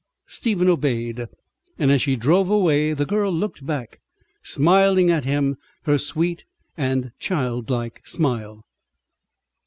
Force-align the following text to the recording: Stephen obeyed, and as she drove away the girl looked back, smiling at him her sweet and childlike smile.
Stephen 0.25 0.67
obeyed, 0.67 1.27
and 1.77 1.91
as 1.91 2.01
she 2.01 2.15
drove 2.15 2.49
away 2.49 2.91
the 2.91 3.05
girl 3.05 3.31
looked 3.31 3.63
back, 3.67 3.99
smiling 4.41 5.11
at 5.11 5.25
him 5.25 5.57
her 5.83 5.99
sweet 5.99 6.43
and 6.75 7.11
childlike 7.19 8.01
smile. 8.07 8.63